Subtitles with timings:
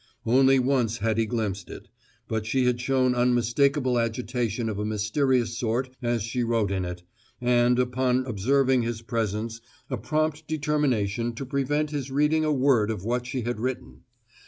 [0.25, 1.87] Only once had he glimpsed it,
[2.27, 7.03] but she had shown unmistakable agitation of a mysterious sort as she wrote in it,
[7.39, 9.61] and, upon observing his presence,
[9.91, 14.01] a prompt determination to prevent his reading a word of what she had written.